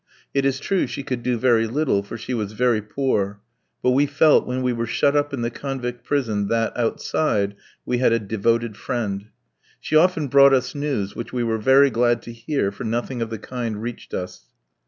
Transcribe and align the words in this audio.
It 0.33 0.45
is 0.45 0.59
true 0.59 0.87
she 0.87 1.03
could 1.03 1.21
do 1.21 1.37
very 1.37 1.67
little, 1.67 2.01
for 2.01 2.17
she 2.17 2.33
was 2.33 2.53
very 2.53 2.81
poor. 2.81 3.39
But 3.83 3.91
we 3.91 4.07
felt 4.07 4.47
when 4.47 4.63
we 4.63 4.73
were 4.73 4.87
shut 4.87 5.15
up 5.15 5.31
in 5.31 5.43
the 5.43 5.51
convict 5.51 6.03
prison 6.03 6.47
that, 6.47 6.75
outside, 6.75 7.53
we 7.85 7.99
had 7.99 8.11
a 8.11 8.17
devoted 8.17 8.75
friend. 8.75 9.27
She 9.79 9.95
often 9.95 10.27
brought 10.27 10.53
us 10.55 10.73
news, 10.73 11.15
which 11.15 11.31
we 11.33 11.43
were 11.43 11.59
very 11.59 11.91
glad 11.91 12.23
to 12.23 12.33
hear, 12.33 12.71
for 12.71 12.83
nothing 12.83 13.21
of 13.21 13.29
the 13.29 13.37
kind 13.37 13.79
reached 13.79 14.15
us. 14.15 14.47